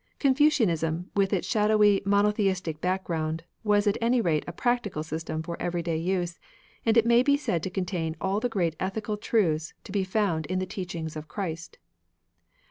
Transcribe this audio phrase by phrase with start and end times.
[0.17, 5.95] Confucianism, with its shadowy monotheistic background, was at any rate a practical system for everyday
[5.97, 6.39] use,
[6.83, 10.13] and it may be said to contain all the great ethical truths to be f
[10.13, 11.77] oimd in the teachings of Christ.